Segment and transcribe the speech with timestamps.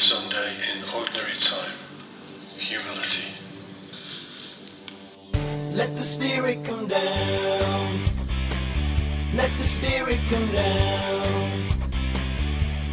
[0.00, 1.76] Talking, 25th Sunday in Ordinary Time.
[2.56, 3.32] Humility.
[5.74, 8.06] Let the Spirit come down.
[9.34, 11.68] Let the Spirit come down.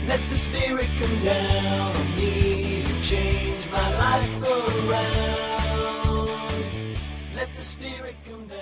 [0.07, 6.29] Let the Spirit come down on me to change my life around.
[7.35, 8.57] Let the Spirit come down.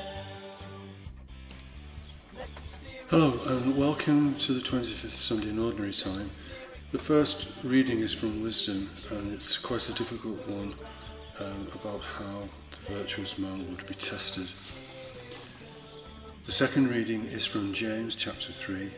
[2.64, 6.30] Spirit Hello, and welcome to the 25th Sunday in Ordinary Time.
[6.92, 10.76] The first reading is from Wisdom, and it's quite a difficult one
[11.40, 14.48] um, about how the virtuous man would be tested.
[16.46, 18.92] The second reading is from James chapter 3.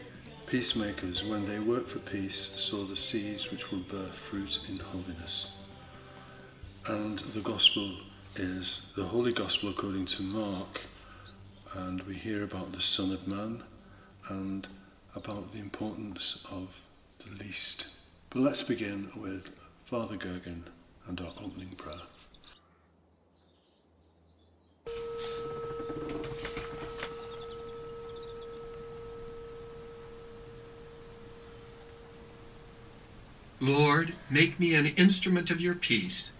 [0.45, 5.63] Peacemakers, when they work for peace, sow the seeds which will bear fruit in holiness.
[6.87, 7.89] And the Gospel
[8.35, 10.81] is the Holy Gospel according to Mark,
[11.73, 13.63] and we hear about the Son of Man
[14.29, 14.67] and
[15.15, 16.81] about the importance of
[17.39, 17.87] least.
[18.29, 19.51] But let's begin with
[19.83, 20.63] Father Geoghan
[21.07, 21.95] and our opening prayer.
[33.59, 36.31] Lord, make me an instrument of your peace.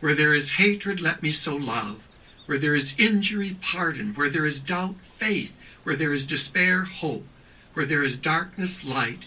[0.00, 2.06] Where there is hatred, let me sow love.
[2.46, 4.14] Where there is injury, pardon.
[4.14, 5.56] Where there is doubt, faith.
[5.82, 7.26] Where there is despair, hope.
[7.74, 9.26] Where there is darkness, light.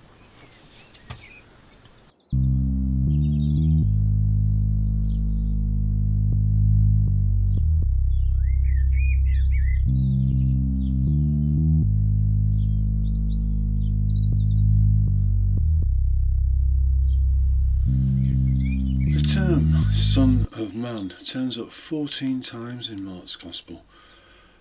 [20.71, 23.83] Of Man turns up 14 times in Mark's Gospel,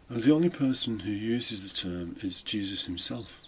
[0.09, 3.43] and the only person who uses the term is Jesus himself.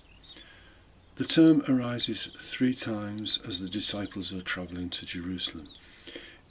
[1.17, 5.71] The term arises three times as the disciples are travelling to Jerusalem.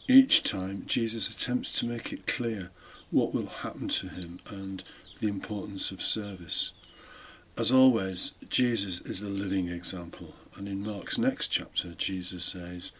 [0.09, 2.71] Each time, Jesus attempts to make it clear
[3.09, 4.83] what will happen to him and
[5.21, 6.73] the importance of service.
[7.57, 12.91] As always, Jesus is the living example, and in Mark's next chapter, Jesus says,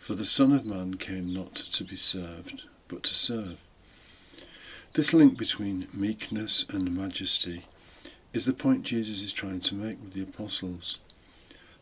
[0.00, 3.58] For the Son of Man came not to be served, but to serve.
[4.94, 7.66] This link between meekness and majesty
[8.32, 11.00] is the point Jesus is trying to make with the apostles.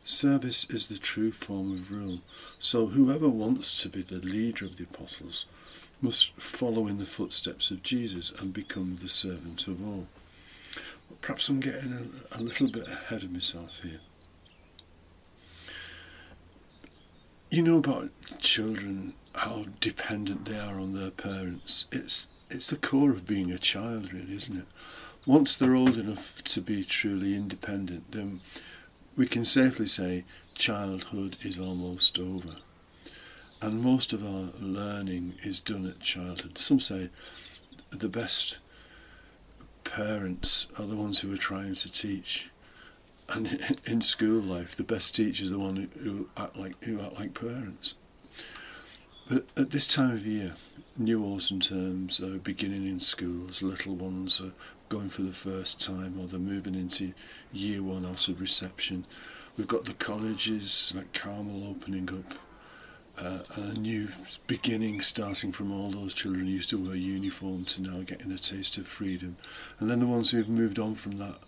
[0.05, 2.21] Service is the true form of rule,
[2.59, 5.47] so whoever wants to be the leader of the apostles
[6.03, 10.09] must follow in the footsteps of Jesus and become the servant of all.
[11.23, 14.01] Perhaps I'm getting a, a little bit ahead of myself here.
[17.51, 18.11] You know about
[18.41, 21.87] children, how dependent they are on their parents.
[21.91, 24.67] It's it's the core of being a child, really, isn't it?
[25.25, 28.43] Once they're old enough to be truly independent, then
[29.17, 32.57] we can safely say childhood is almost over.
[33.63, 36.59] And most of our learning is done at childhood.
[36.59, 37.09] Some say
[37.91, 38.59] the best
[39.85, 42.51] parents are the ones who are trying to teach.
[43.29, 47.19] And in school life, the best teachers are the ones who, act like who act
[47.19, 47.97] like parents.
[49.29, 50.55] But at this time of year,
[50.97, 53.63] new autumn terms are beginning in schools.
[53.63, 54.53] Little ones are
[54.89, 57.13] going for the first time, or they're moving into
[57.53, 59.05] year one out of reception.
[59.59, 62.39] We've got the colleges like Carmel opening up,
[63.23, 64.09] uh, and a new
[64.47, 68.39] beginning starting from all those children who used to wear uniform to now getting a
[68.39, 69.37] taste of freedom.
[69.81, 71.39] And then the ones who've moved on from that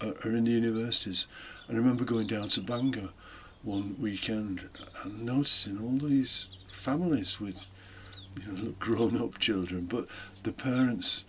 [0.00, 1.26] are, are in the universities.
[1.68, 3.10] I remember going down to Bangor
[3.62, 4.68] one weekend
[5.02, 7.66] and noticing all these families with
[8.36, 10.06] you know, grown up children, but
[10.42, 11.24] the parents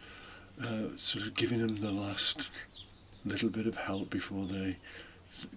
[0.61, 2.51] uh, sort of giving them the last
[3.25, 4.77] little bit of help before they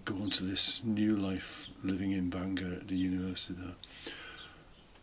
[0.04, 3.74] go on to this new life living in Bangor at the university there.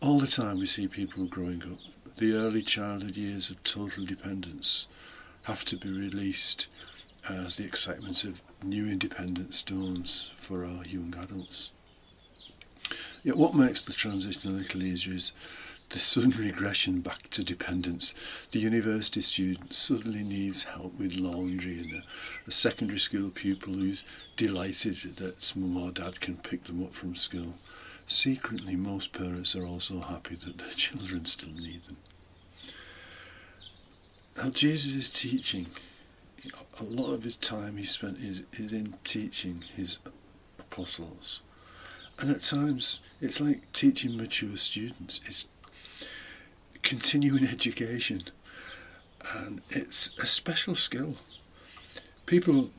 [0.00, 1.78] All the time we see people growing up.
[2.16, 4.86] The early childhood years of total dependence
[5.44, 6.68] have to be released
[7.28, 11.72] as the excitement of new independence dawns for our young adults.
[13.22, 15.32] Yet what makes the transition a little easier is
[15.90, 18.14] the sudden regression back to dependence.
[18.52, 22.02] The university student suddenly needs help with laundry, and a,
[22.46, 24.04] a secondary school pupil who's
[24.36, 27.54] delighted that mum or dad can pick them up from school.
[28.06, 31.96] Secretly, most parents are also happy that their children still need them.
[34.36, 35.66] Now, Jesus is teaching
[36.78, 39.98] a lot of his time he spent is, is in teaching his
[40.58, 41.42] apostles.
[42.18, 45.20] And at times it's like teaching mature students.
[45.26, 45.48] It's
[46.82, 48.22] continuing education.
[49.34, 51.16] And it's a special skill.
[52.26, 52.70] People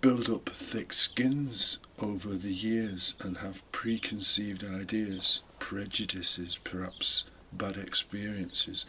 [0.00, 8.84] build up thick skins over the years and have preconceived ideas, prejudices, perhaps bad experiences.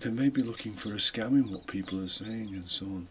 [0.00, 3.08] They may be looking for a scam in what people are saying and so on.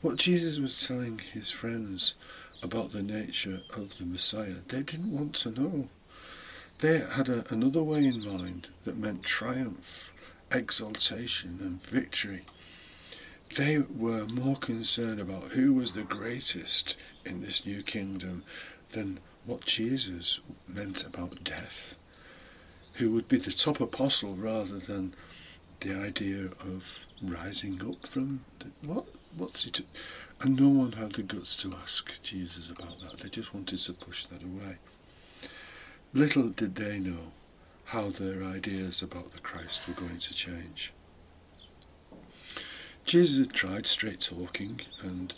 [0.00, 2.14] What Jesus was telling his friends
[2.62, 5.88] about the nature of the Messiah, they didn't want to know.
[6.78, 10.14] They had a, another way in mind that meant triumph,
[10.50, 12.42] exaltation, and victory.
[13.54, 16.96] They were more concerned about who was the greatest
[17.26, 18.44] in this new kingdom
[18.92, 21.96] than what Jesus meant about death.
[22.94, 25.14] Who would be the top apostle rather than
[25.80, 29.06] the idea of rising up from the, what
[29.36, 29.82] what's it
[30.40, 33.18] and no one had the guts to ask Jesus about that.
[33.18, 34.76] They just wanted to push that away.
[36.12, 37.32] Little did they know
[37.86, 40.92] how their ideas about the Christ were going to change.
[43.04, 45.34] Jesus had tried straight talking and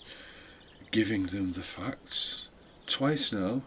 [0.90, 2.48] giving them the facts.
[2.86, 3.62] Twice now,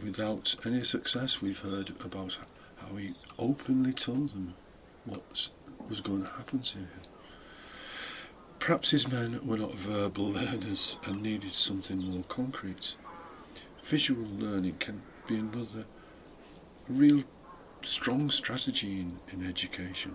[0.00, 2.38] without any success, we've heard about
[2.76, 4.54] how he openly told them
[5.06, 5.48] what
[5.90, 6.88] was going to happen to him.
[8.60, 12.96] Perhaps his men were not verbal learners and needed something more concrete.
[13.82, 15.84] Visual learning can be another
[16.88, 17.24] real
[17.82, 20.14] strong strategy in, in education.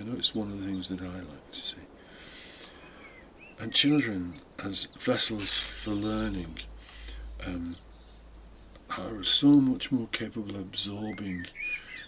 [0.00, 1.78] I know it's one of the things that I like to see.
[3.58, 6.58] And children, as vessels for learning,
[7.46, 7.76] um,
[8.90, 11.46] are so much more capable of absorbing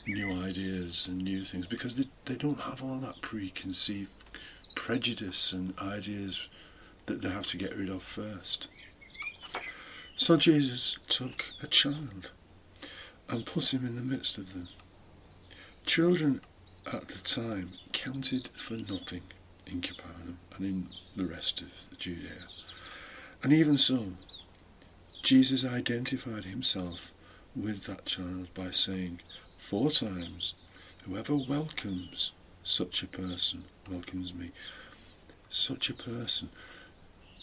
[0.07, 4.13] new ideas and new things because they, they don't have all that preconceived
[4.75, 6.49] prejudice and ideas
[7.07, 8.69] that they have to get rid of first.
[10.15, 12.31] So Jesus took a child
[13.29, 14.69] and put him in the midst of them.
[15.85, 16.41] Children
[16.93, 19.23] at the time counted for nothing
[19.67, 20.87] in Capernaum and in
[21.17, 22.47] the rest of Judea.
[23.43, 24.07] And even so,
[25.23, 27.13] Jesus identified himself
[27.55, 29.21] with that child by saying
[29.67, 30.55] four times,
[31.05, 32.33] Whoever welcomes
[32.63, 34.53] such a person welcomes me.
[35.49, 36.51] Such a person.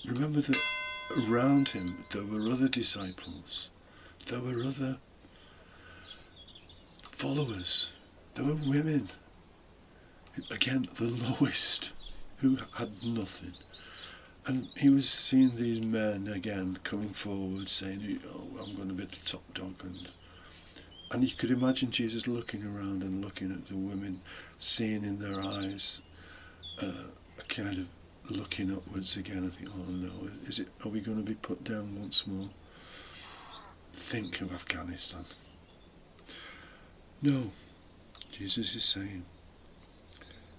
[0.06, 0.62] Remember that
[1.18, 3.72] around him there were other disciples,
[4.28, 4.98] there were other
[7.04, 7.92] followers,
[8.36, 9.10] there were women.
[10.50, 11.92] Again, the lowest
[12.38, 13.54] who had nothing.
[14.46, 19.06] And he was seeing these men again coming forward saying, Oh, I'm going to be
[19.06, 19.76] the top dog.
[19.84, 20.08] And,
[21.14, 24.22] and you could imagine Jesus looking around and looking at the women,
[24.58, 26.02] seeing in their eyes
[26.82, 27.08] uh,
[27.40, 29.46] a kind of looking upwards again.
[29.46, 30.12] I think, Oh no,
[30.48, 30.70] is it?
[30.84, 32.50] Are we going to be put down once more?
[33.94, 35.26] Think of Afghanistan.
[37.22, 37.52] No,
[38.32, 39.24] Jesus is saying,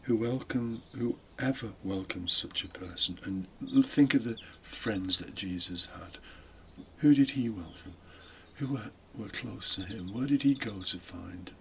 [0.02, 6.18] who welcome, whoever welcomes such a person, and think of the friends that Jesus had.
[6.98, 7.94] Who did he welcome?
[8.56, 10.12] Who were, close to him?
[10.12, 11.52] Where did he go to find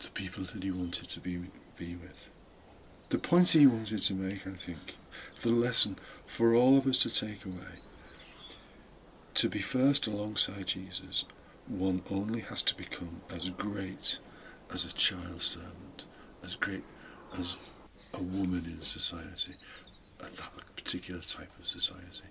[0.00, 1.44] the people that he wanted to be,
[1.76, 2.30] be with?
[3.10, 4.96] The point he wanted to make, I think,
[5.42, 7.80] the lesson for all of us to take away,
[9.34, 11.24] to be first alongside Jesus,
[11.68, 14.18] one only has to become as great
[14.72, 16.06] as a child servant
[16.46, 16.84] as great
[17.38, 17.56] as
[18.14, 19.54] a woman in society,
[20.18, 20.30] that
[20.76, 22.28] particular type of society,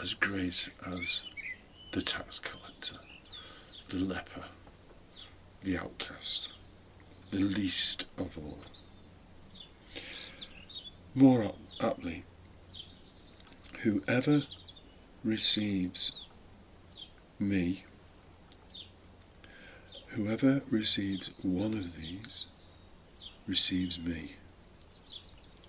[0.00, 1.26] as great as
[1.96, 2.98] the tax collector,
[3.88, 4.44] the leper,
[5.62, 6.52] the outcast,
[7.30, 8.58] the least of all.
[11.14, 12.24] More aptly,
[13.80, 14.42] whoever
[15.24, 16.12] receives
[17.38, 17.84] me,
[20.08, 22.44] whoever receives one of these,
[23.48, 24.34] receives me.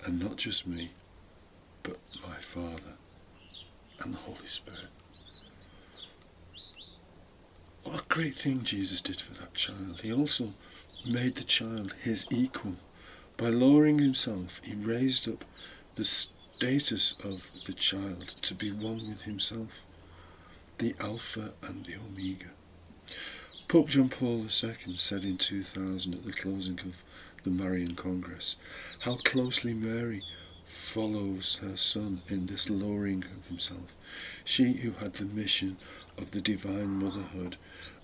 [0.05, 0.91] And not just me,
[1.83, 2.95] but my Father
[4.01, 4.89] and the Holy Spirit.
[7.87, 10.01] What a great thing Jesus did for that child.
[10.03, 10.53] He also
[11.09, 12.75] made the child his equal.
[13.37, 15.45] By lowering himself, he raised up
[15.95, 19.85] the status of the child to be one with himself,
[20.79, 22.49] the Alpha and the Omega.
[23.69, 27.05] Pope John Paul II said in 2000 at the closing of
[27.45, 28.57] the Marian Congress
[28.99, 30.23] how closely Mary
[30.65, 33.95] follows her son in this lowering of himself.
[34.43, 35.77] She who had the mission
[36.17, 37.57] of the divine motherhood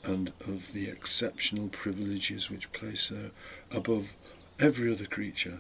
[0.03, 3.31] and of the exceptional privileges which place her
[3.71, 4.11] above
[4.59, 5.59] every other creature,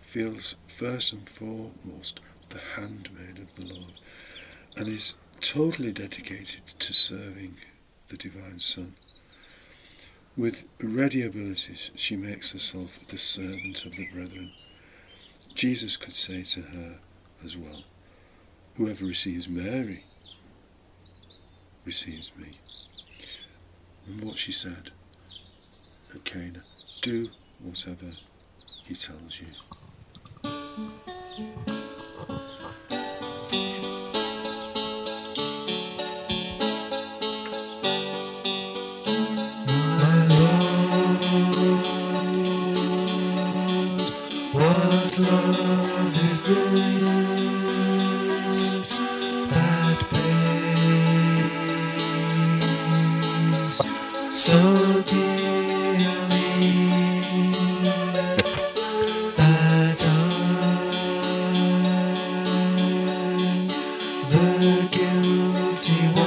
[0.00, 3.92] feels first and foremost the handmaid of the Lord
[4.76, 7.56] and is totally dedicated to serving
[8.08, 8.94] the Divine Son.
[10.36, 14.52] With ready abilities, she makes herself the servant of the brethren.
[15.54, 16.98] Jesus could say to her
[17.44, 17.82] as well,
[18.76, 20.04] Whoever receives Mary
[21.88, 22.48] receives me.
[24.06, 24.90] And what she said
[26.14, 26.22] at
[27.00, 27.30] do
[27.62, 28.12] whatever
[28.84, 29.46] he tells you.
[44.52, 46.87] What love is this
[65.78, 66.17] guilty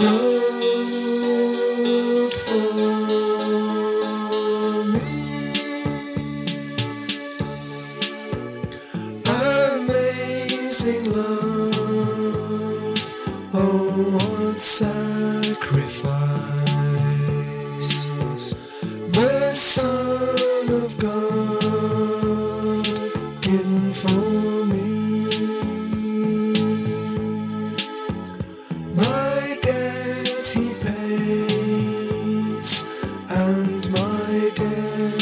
[0.00, 0.29] flowed
[33.30, 35.19] and my death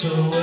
[0.00, 0.37] guilt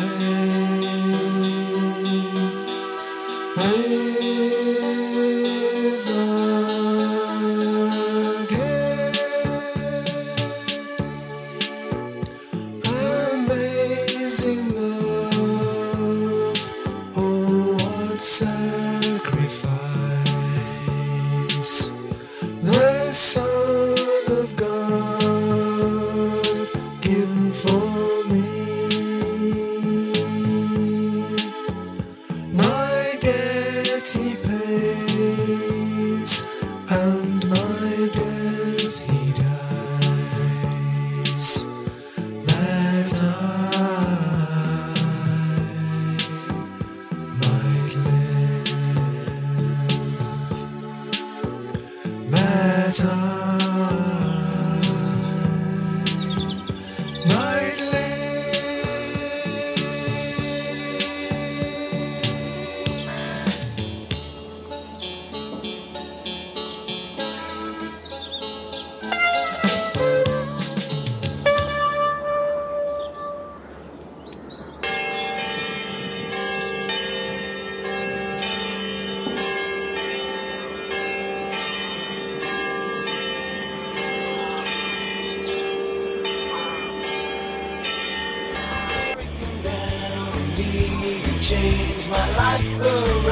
[91.50, 93.25] change my life